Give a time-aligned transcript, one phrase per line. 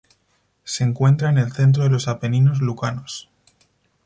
[0.63, 3.29] Se encuentra en el centro de los Apeninos lucanos.